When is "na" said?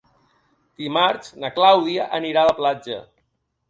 1.45-1.53